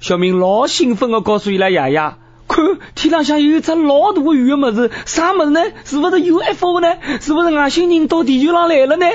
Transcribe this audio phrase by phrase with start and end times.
[0.00, 2.14] 小明老兴奋的告诉伊拉爷爷，
[2.48, 5.60] 看天浪向有一只老大的圆的么子，啥么子呢？
[5.84, 6.96] 是不是 UFO 呢？
[7.20, 9.06] 是不是外星人到地球上来了呢？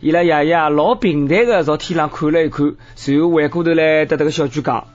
[0.00, 4.88] 伊拉爷爷老平淡的朝天上看了一看，随后回过头来对这个小猪讲：“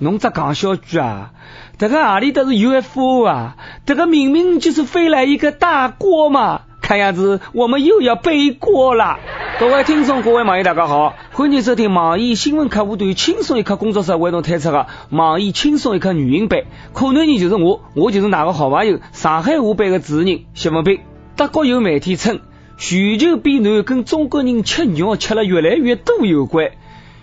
[0.00, 1.30] 侬只讲小猪啊，
[1.78, 3.56] 这个哪里都是 UFO 啊？
[3.86, 6.62] 这个明明就是飞来一个大锅嘛！
[6.88, 9.18] 看样子我们又要背锅了。”
[9.60, 16.62] 各位听众，各位网友，大家好，欢迎收听网易新闻客户端轻松一刻工作室为侬推出的网易轻松一刻语音版。
[16.94, 21.00] 可能人就是我，我就是哪个好朋友，上海话版的主持人谢文斌。
[21.36, 22.40] 德国有媒体称，
[22.78, 26.70] 全球变暖跟中国人吃肉吃了越来越多有关，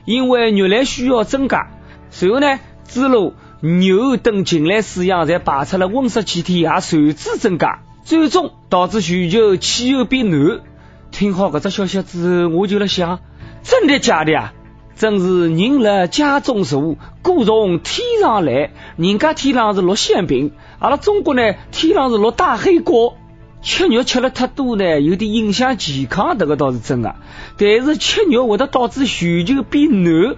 [0.06, 1.72] 因为肉类需要增加。
[2.12, 10.62] 随后呢，猪肉、牛等禽类饲养在排出了温室气体，也随之增加，最终导致全球气候变暖。
[11.10, 13.20] 听好这只消息之后，我就在想，
[13.64, 14.54] 真的假的呀？
[14.96, 18.72] 真是人辣家中坐，锅从天上来。
[18.96, 23.18] 人家天上是落馅饼，阿拉中国呢，天上是落大黑锅。
[23.64, 27.16] 吃肉吃了太多呢，有点影响健康，这个倒是真的。
[27.58, 30.36] 但是吃肉会得导致全球变暖，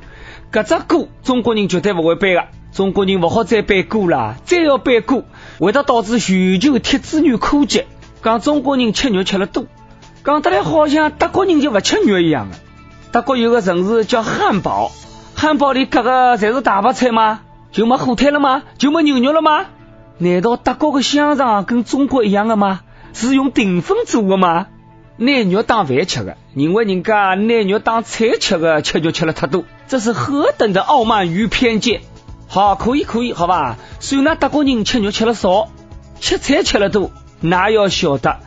[0.54, 2.46] 搿只锅中国人绝对不会背的。
[2.78, 5.24] 中国人不好再背锅了，再要背锅，
[5.58, 7.88] 会得导致全球铁资源枯竭。
[8.22, 9.66] 讲中国人吃肉吃了多。
[10.24, 12.58] 讲得来好像德国人就不吃肉一样的。
[13.12, 14.92] 德国有个城市叫汉堡，
[15.34, 17.40] 汉堡里各个侪是大白菜吗？
[17.72, 18.62] 就没火腿了吗？
[18.78, 19.66] 就没牛肉了吗？
[20.20, 22.82] 难道德国的香肠跟中国一样的吗？
[23.12, 24.68] 是用淀粉做的吗？
[25.16, 32.02] 拿肉当饭吃的，认为人家拿肉当菜吃的，吃肉吃了太多，这是何等的傲慢与偏见！
[32.48, 33.78] 好，可以可以，好吧？
[34.00, 35.70] 虽然德国人吃肉吃了少，
[36.20, 38.40] 吃菜吃了多，那要晓得。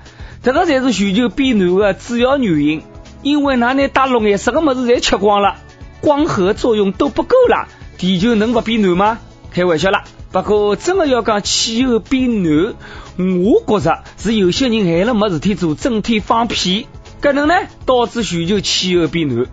[0.42, 2.82] 这个才是全球变暖的主要原因，
[3.22, 5.56] 因为那那大陆颜色的么子侪吃光了，
[6.00, 9.18] 光合作用都不够了，地球能不变暖吗？
[9.52, 10.04] 开玩笑啦！
[10.32, 12.74] 不过真的要讲气候变暖，
[13.18, 16.86] 我觉着是有些人闲了没事体做，整天放屁，
[17.20, 17.54] 可能呢
[17.84, 19.46] 导致全球气候变暖。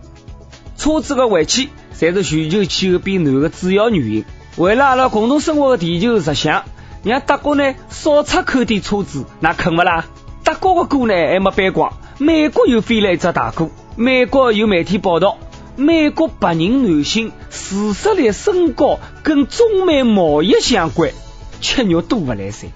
[0.78, 4.26] 车子的尾气才是全球气候变暖的主要原因。
[4.58, 6.64] 为了阿拉共同生活的地球着想，
[7.04, 10.06] 让德国呢少出口点车子，那肯不啦？
[10.44, 13.70] 德国的锅呢还没背光，美国又飞来一只大锅。
[13.96, 15.38] 美国有媒体报道，
[15.76, 21.12] 美国白人男性自杀率升高跟中美贸易相关，
[21.62, 22.72] 吃肉多不来塞，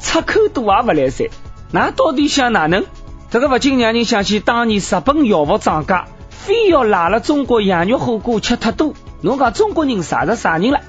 [0.00, 1.28] 出口多也不来塞。
[1.70, 2.86] 那到底想哪能？
[3.28, 8.94] 这个不禁让人想起当年日本药物涨价，非要拉了中国羊肉火锅吃太多。
[9.20, 10.80] 侬讲中国人啥子啥人了？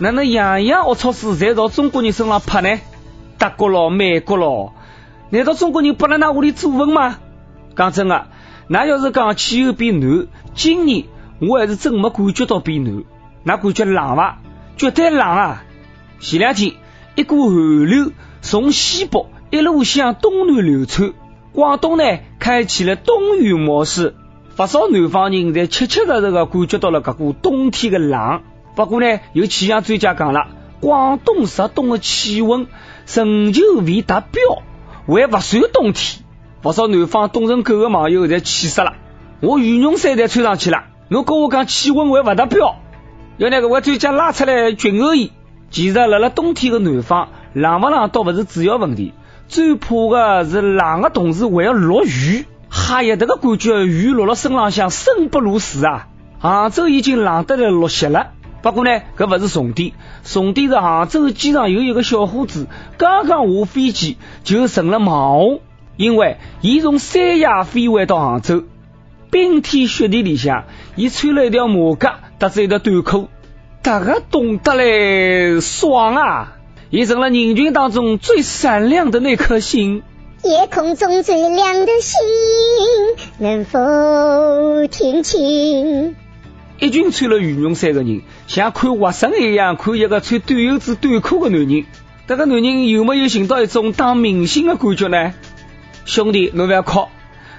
[0.00, 2.80] 哪能样样龌龊事侪朝中国人身上拍呢？
[3.36, 4.72] 德国佬，美国佬。
[5.30, 7.18] 难道中国人不能拿屋里做饭吗？
[7.76, 8.28] 讲真的，
[8.68, 11.06] 那要是讲气候变暖，今年
[11.40, 13.02] 我还是真没感觉到变暖。
[13.42, 14.38] 那感觉冷伐？
[14.76, 15.64] 绝对冷啊！
[16.20, 16.74] 前两天，
[17.16, 21.12] 一股寒流从西北一路向东南流窜，
[21.52, 22.04] 广东呢
[22.38, 24.14] 开启了冬雨模式，
[24.54, 28.42] 不少南方人在切切实实的感觉到了这股冬天的冷。
[28.78, 30.46] 不过呢，有气象专家讲了，
[30.78, 32.68] 广东入冬的气温
[33.12, 34.40] 仍旧未达标。
[35.08, 36.22] 还不算冬天，
[36.62, 38.94] 不少南方冻成狗的网友侪气死了。
[39.40, 42.76] 我羽绒衫侪穿上去了，侬跟我讲气温还不达标，
[43.36, 45.32] 要那个我专家拉出来军欧衣。
[45.72, 49.12] 其实，辣辣冬天的南方，冷不冷倒不是主要问题，
[49.48, 52.46] 最怕的是冷的同时还要落雨。
[52.68, 56.06] 哈呀，这个感觉雨落了身浪向，生不如死啊！
[56.38, 58.34] 杭州已经冷得来落雪了。
[58.60, 59.92] 不过呢，这不是重点，
[60.24, 65.60] 重点是杭州机场有一个小伙子，刚刚下飞机就成了网红，
[65.96, 68.64] 因为伊从三亚飞回到杭州，
[69.30, 70.64] 冰天雪地里向，
[70.96, 73.28] 伊穿了一条马甲，搭着一条短裤，
[73.82, 76.54] 这个冻得嘞爽啊！
[76.90, 80.02] 伊成了人群当中最闪亮的那颗星，
[80.42, 82.18] 夜空中最亮的星，
[83.38, 83.78] 能否
[84.90, 86.16] 听清？
[86.80, 91.84] 一群穿了羽绒衫的人，像看活神一样看一个穿短袖子短裤的男人。
[92.28, 95.34] 这个男人有没有寻到一种当明星的感觉呢？
[96.04, 97.08] 兄弟，侬不要哭，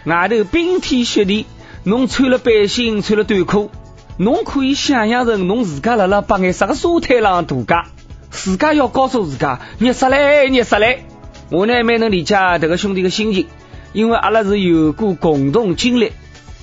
[0.05, 1.45] 外头冰天雪地，
[1.83, 3.69] 侬穿了背心，穿了短裤，
[4.17, 7.87] 侬可以想象成侬自家辣辣白颜色个沙滩上度假，
[8.29, 11.03] 自家要告诉自家热死嘞，热死嘞。
[11.49, 13.47] 我呢蛮能理解这个兄弟的心情，
[13.91, 16.13] 因为阿拉是有过共同经历，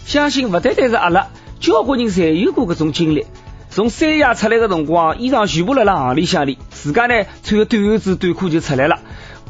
[0.06, 1.28] 相信不单单是阿拉。
[1.60, 3.26] 交关人侪有过搿种经历，
[3.70, 8.98] 从三亚出来的辰光，衣裳全部辣辣行李箱里，自家呢穿个短袖子、短裤就出来了。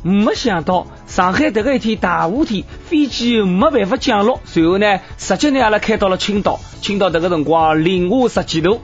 [0.02, 8.80] 没想到上海迭个一天大雾天，飞机没办法降落，随后呢直接呢阿拉开到了青岛，青岛迭个辰光零下十几度，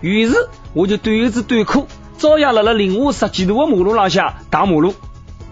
[0.00, 0.34] 于是
[0.72, 1.86] 我就短袖子短裤，
[2.18, 4.94] 照样辣辣零下十几度的马路浪向打马路。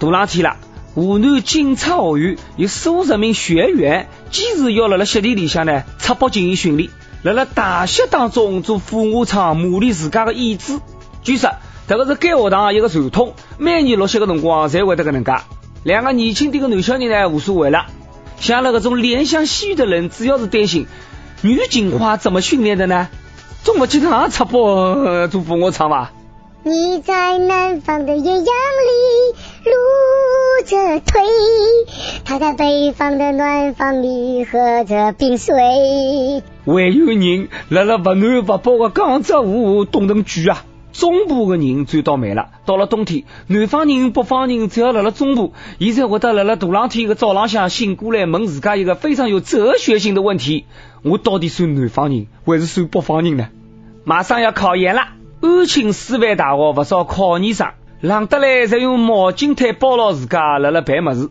[0.00, 0.56] 大冷天了，
[0.94, 6.90] 湖南警察学院有数十名学员坚持要辣辣雪地里向呢出包进行训练，
[7.22, 10.80] 辣辣大学当中做俯卧撑磨练自家的意志。
[11.22, 11.52] 据说
[11.86, 15.32] 这个是该学堂一个传统，每年落雪的辰光才会得个能介。
[15.84, 17.86] 两个年轻点个男小人呢无所谓了，
[18.38, 20.88] 像那个种怜香惜玉的人，主要是担心
[21.42, 23.08] 女警花怎么训练的呢？
[23.62, 26.10] 总不经常出包做俯卧撑吧？
[26.64, 28.50] 你在南方的艳阳里
[30.62, 31.20] 着腿，
[32.24, 35.54] 他在北方的暖房里喝着冰水。
[36.64, 40.64] 还有人辣辣不暖不包的江浙沪冻成猪啊！
[40.92, 50.66] 中部的人最倒霉了，到了冬天，南方人、北方人只要辣辣中部，现在会得辣辣大冷天的早朗向醒过来，问自家一个非常有哲学性的问题：
[51.02, 53.48] 我到底算南方人还是算北方人呢？
[54.04, 55.02] 马上要考研了。
[55.40, 57.68] 安庆师范大学不少考研生
[58.02, 61.30] 冷得来，才用毛巾毯包牢自家，辣辣办么事。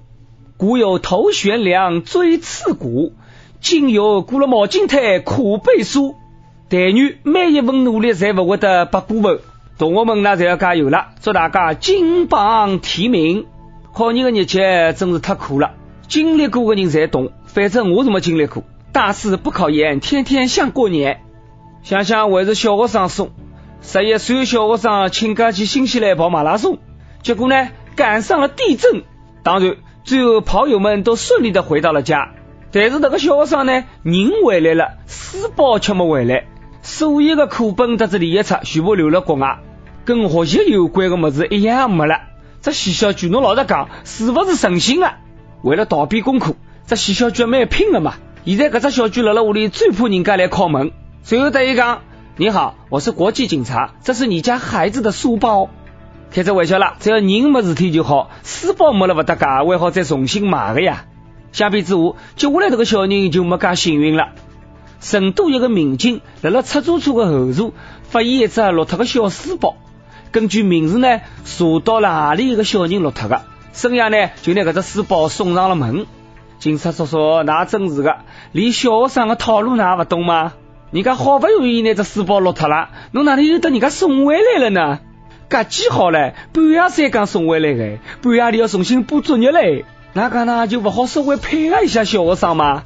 [0.55, 3.11] 古有头悬梁，锥刺股，
[3.59, 6.15] 今有裹了毛巾毯，苦背书。
[6.69, 9.39] 但愿每一份努力，才不会得白过份。
[9.77, 13.47] 同学们，那就要加油了，祝大家金榜题名。
[13.93, 15.71] 考研的日节真是太苦了，
[16.07, 17.33] 经历过的人才懂。
[17.47, 18.63] 反正我是没经历过，
[18.93, 21.19] 大四不考研，天天像过年。
[21.83, 23.31] 想想还是小学生送。
[23.81, 26.77] 十一岁小学生请假去新西兰跑马拉松，
[27.23, 29.03] 结果呢赶上了地震。
[29.43, 32.29] 当然，最后跑友们都顺利的回到了家。
[32.71, 36.45] 但是那个小学生呢，人回来了，书包却没回来。
[36.83, 39.59] 所有的课本得知理一册，全部留了国外，
[40.05, 42.21] 跟学习有关的么子一样没了。
[42.61, 45.17] 这徐小菊，侬老实讲，是不是诚心啊？
[45.63, 46.55] 为了逃避功课，
[46.85, 48.13] 这徐小菊蛮拼的嘛。
[48.45, 50.91] 现在搿只小菊辣辣屋里最怕人家来敲门，
[51.23, 52.03] 随后得一讲。
[52.41, 55.69] 你好，我是国际警察，这是你家孩子的书包。
[56.31, 61.05] 开这玩笑了，只要人没事体就好，书包没了不得噶，还好再重新买的呀。
[61.51, 64.29] 相比之下，接下来这个小人就没噶幸运了。
[64.99, 67.73] 成都一个民警在了出租车的后座
[68.09, 69.75] 发现一只落脱的小书包，
[70.31, 76.07] 根据名字呢，查到了哪里一个小人落脱的，生夜呢就拿这只书包送上了门。
[76.57, 78.17] 警察叔叔，那真是的，
[78.51, 80.53] 连小学生的套路那不懂吗？
[80.91, 84.99] 人家好不容易拿只书包落脱了，侬哪里又得人家送回来了呢？
[85.47, 89.85] 噶记好了，半夜三更送回来的，半夜里要重新补作业嘞。
[90.11, 92.83] 那个呢就不好稍微配合一下小学生吗？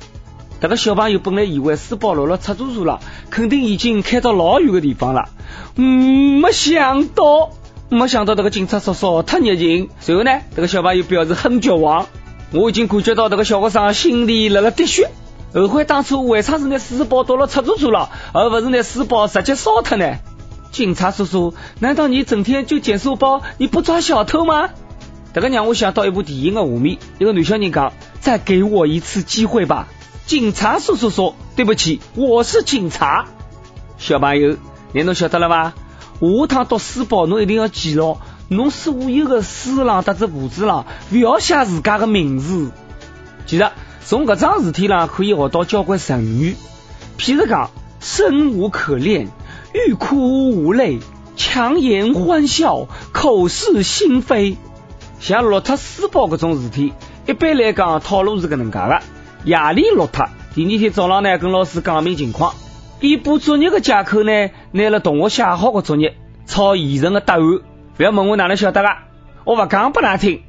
[0.62, 3.00] 这个小朋友本来以为书包落了出租车了，
[3.32, 5.30] 肯定已经开到老远的地方了。
[5.76, 7.50] 嗯，没想到，
[7.90, 9.90] 没想到这个警察叔叔太热情。
[10.00, 12.06] 随后呢，这个小朋友表示很绝望。
[12.54, 15.10] 我已经感觉到这个小学生心里辣辣滴血。
[15.56, 20.18] 后悔当初为啥是拿书包倒了出租车了，而不是拿书包直接烧脱呢？
[20.70, 24.70] 警察叔叔，难道你整天就捡书包，你不抓小偷吗？
[25.34, 29.88] 这个让我想到一部电影的画面，一个女小人讲：“再给我一次机会吧。”
[30.28, 33.28] 警察叔叔说：“对不起，我是警察。”
[33.98, 34.58] 小朋友，
[34.92, 35.74] 你侬晓得了吧？
[36.20, 38.18] 下趟读书包，侬一定要记牢，
[38.50, 42.72] 侬所有的书浪、搭子簿子浪，不要写自家的名字。
[43.46, 43.70] 其实。
[44.06, 46.56] 从搿桩事体上可以学到交关成语，
[47.18, 49.30] 譬如讲生无可恋、
[49.74, 51.00] 欲哭无泪、
[51.36, 54.58] 强颜欢笑、口是心非。
[55.20, 56.94] 像落脱书包搿种事体，
[57.26, 59.02] 一般来讲套路是搿能介的：
[59.44, 62.54] 夜里落脱，第二天早浪呢跟老师讲明情况，
[63.00, 66.16] 以补作业的借口呢拿了同学写好的作业
[66.46, 67.42] 抄现成的答案。
[67.98, 68.90] 不要问我哪能晓得个，
[69.46, 70.44] 我勿讲拨㑚听。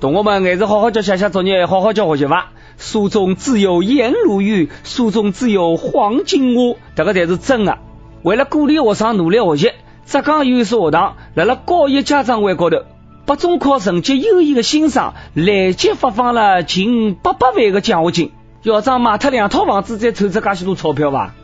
[0.00, 2.48] 同学们还是好好叫写写作业，好好叫学习伐。
[2.80, 7.76] 书中自有颜如玉，书中自有黄金屋，这个才是真的。
[8.22, 9.72] 为了鼓励学生努力学习，
[10.06, 12.78] 浙江有一所学堂，在了高一家长会高头，
[13.26, 18.32] 把中考成绩优异的新生立即发放了近八百万的奖学金。
[18.64, 21.34] 校长卖脱两套房子，再凑出介许多钞票吧？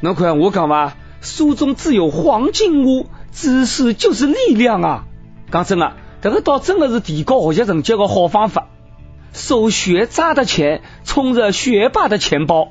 [0.00, 5.04] 侬看我讲吧，书中自有黄金屋，知识就是力量啊！
[5.50, 8.66] 讲真的，这个倒真的是提高学习成绩的好方法。
[9.32, 12.68] 收学渣的钱，充着学霸的钱包。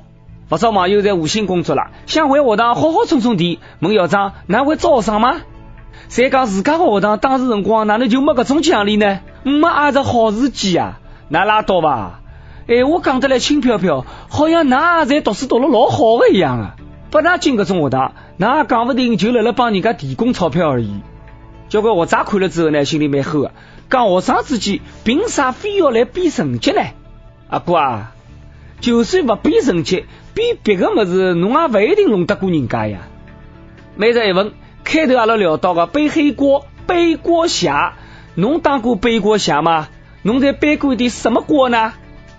[0.48, 3.58] 不少网友在无心工作了，想回学堂好好充充电。
[3.80, 5.40] 问校长，哪会招生吗？
[6.08, 9.20] 谁讲自家的学堂当时辰光哪能就没搿种奖励呢？
[9.44, 11.00] 没挨着好时机啊！
[11.28, 12.20] 那拉倒吧。
[12.68, 16.76] 哎，我讲得来轻飘飘，好像那在读书读了老好的一样啊。
[17.10, 21.00] 不拿进搿种学堂，那讲不定就辣辣帮人家提供钞票而已。
[21.68, 23.52] 交关学渣看了之后呢，心里蛮厚的。
[23.92, 26.80] 讲学生之间，凭啥非要来比成绩呢？
[27.50, 28.14] 阿哥啊，
[28.80, 33.00] 就算不比成绩，比别个么子，侬也不一定弄得过人家呀。
[33.94, 37.98] 每日一问，开头阿拉聊到个背黑锅、背锅侠，
[38.34, 39.88] 侬当过背锅侠吗？
[40.22, 41.92] 侬在背过一点什么锅呢？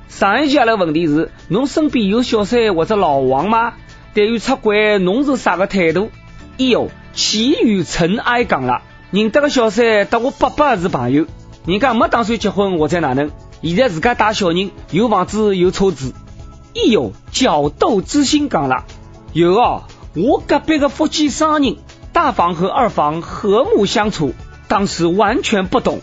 [0.08, 3.76] 上一期阿拉问题是，侬身边有小三或者老王吗？
[4.16, 6.10] 对于出轨，侬是啥个态度？
[6.58, 8.82] 哎呦，齐宇尘埃讲了，
[9.12, 11.28] 认得个小三，得我伯伯是朋友，
[11.66, 16.14] 人家没打算结婚或者哪能，现在自家带小人，有房子有车子。
[16.76, 18.84] 哎呦，角斗之心讲了，
[19.32, 19.84] 有哦，
[20.16, 21.78] 我隔壁个福建商人，
[22.12, 24.34] 大房和二房和睦相处，
[24.68, 26.02] 当时完全不懂。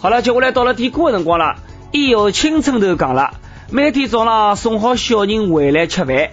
[0.00, 1.56] 好了，接下来到了点歌的辰光了。
[1.92, 3.34] 哎呦，青春头讲了，
[3.70, 6.30] 每天早上送好小人回来吃饭，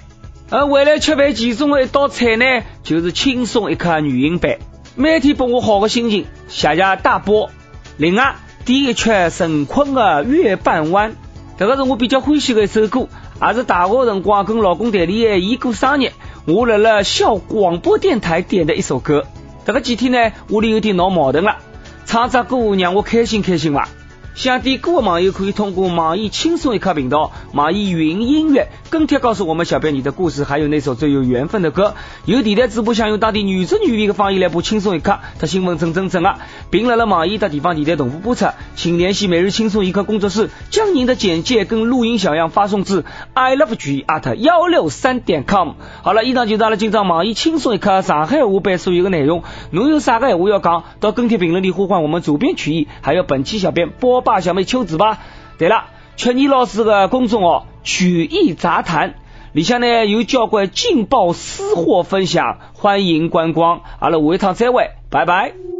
[0.49, 4.57] 而回来吃饭其中的一道菜呢，就是轻松一刻语音版，
[4.95, 7.49] 每天给我好个心情，谢谢大波。
[7.97, 8.35] 另外，
[8.69, 11.09] 第一曲陈坤的《月半弯》，
[11.57, 13.07] 这个是我比较欢喜的一首歌。
[13.41, 16.11] 也是大学辰光跟老公谈恋爱，伊过生日，
[16.45, 19.25] 我辣辣校广播电台点的一首歌。
[19.65, 21.57] 这个几天呢，屋里有点闹矛盾了，
[22.05, 23.89] 唱只歌让我开心开心吧。
[24.36, 31.95] 想点歌的网友可以通过网易轻松一刻频道、网易云音乐跟帖告诉我们小编你的故事，还有那首最有缘分的歌。
[32.24, 38.45] 有电台主播想用当地女声女味的方言来播轻松一刻，他新闻真真正啊，并来了网易的地方电台同步播出，
[38.75, 45.71] 请联系每日轻松一刻工作室，将您的简介跟录音小样发送至 i love g at 幺六三点 com。
[46.01, 49.43] 好了，以上就是阿拉今朝网易轻松一刻上海话版所有的内容。
[49.71, 54.36] 侬有啥个闲话要讲，到跟帖评论里呼唤我们主编曲艺，还有本期小编播报。
[54.36, 55.17] 大小妹秋子吧。
[55.57, 59.15] 对了，曲艺老师的公众号曲艺杂谈
[59.53, 63.81] 里向呢有交关劲爆私货分享，欢迎观光。
[64.00, 65.78] 阿拉下一趟再会，拜拜。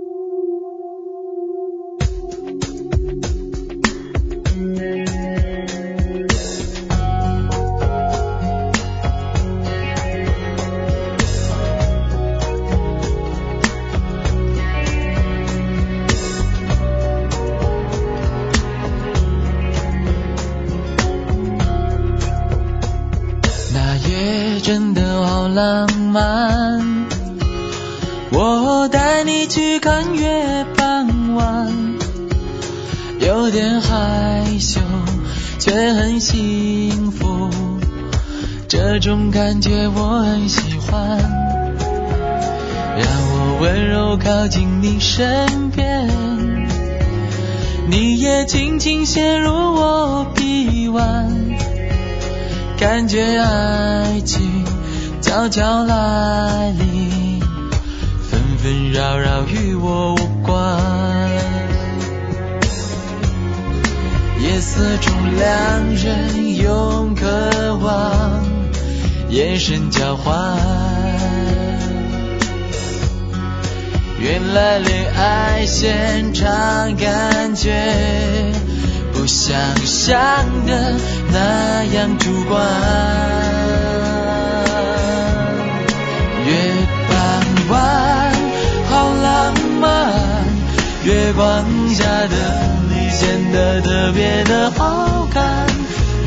[25.60, 26.80] 浪漫，
[28.32, 31.68] 我带你去看月半弯，
[33.20, 34.80] 有点害羞，
[35.60, 37.50] 却很幸福，
[38.70, 41.20] 这种感觉我很喜欢。
[42.96, 46.10] 让我温柔靠近你身边，
[47.90, 51.30] 你也轻轻陷入我臂弯。
[52.78, 54.59] 感觉爱情
[55.22, 57.40] 悄悄来临，
[58.30, 60.80] 纷纷扰扰与我无关。
[64.42, 68.44] 夜色中两人用渴望
[69.30, 70.58] 眼神交换，
[74.20, 78.54] 原来恋爱现场感觉。
[79.14, 80.18] 不像想
[80.66, 80.96] 的
[81.32, 83.89] 那样主观。
[89.80, 90.12] 慢，
[91.04, 92.36] 月光下的
[92.90, 95.68] 你显得特别的好看。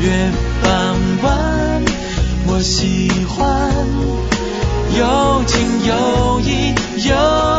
[0.01, 0.31] 月
[0.61, 1.83] 半弯，
[2.47, 3.71] 我喜欢，
[4.97, 6.73] 有情有义
[7.07, 7.52] 有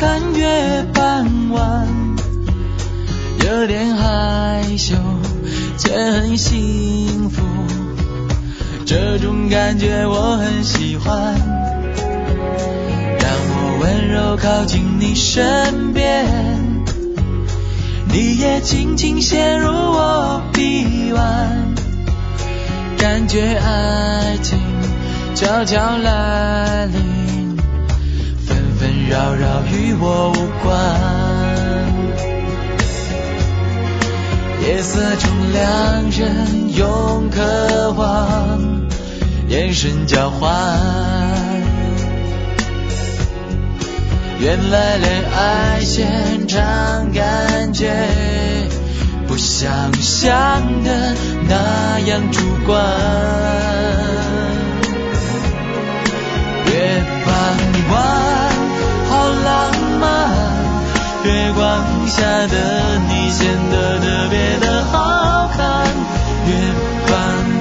[0.00, 1.86] 看月半弯，
[3.46, 4.94] 有点害羞，
[5.76, 7.42] 却很幸福，
[8.86, 11.34] 这种感觉我很喜欢。
[13.18, 16.26] 让我温柔靠近你身边，
[18.08, 21.74] 你也轻轻陷入我臂弯，
[22.96, 24.58] 感觉爱情。
[25.34, 27.19] 悄悄来临，
[28.80, 30.72] 纷纷扰扰与我无关。
[34.62, 38.58] 夜色中两人用渴望
[39.48, 40.48] 眼神交换。
[44.38, 47.92] 原来恋爱现场感觉
[49.28, 51.14] 不像想的
[51.46, 53.90] 那样主观。
[57.30, 57.58] 好浪
[57.90, 58.39] 漫，
[61.22, 65.86] 月光下的你显得特别的好看。
[66.46, 66.54] 月
[67.06, 67.12] 半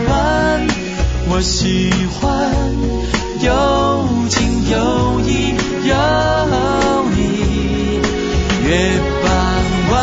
[0.08, 0.68] 弯，
[1.30, 2.50] 我喜欢
[3.42, 5.94] 有情有义有
[7.16, 8.00] 你，
[8.66, 8.70] 月
[9.24, 9.28] 半
[9.92, 9.94] 弯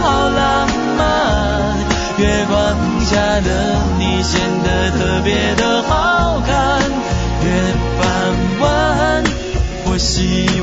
[0.00, 1.76] 好浪漫，
[2.18, 2.54] 月光
[3.04, 3.48] 下的
[3.98, 6.80] 你显得特别的好看。
[7.44, 7.46] 月
[8.00, 8.04] 半
[8.60, 9.24] 弯，
[9.84, 10.55] 我喜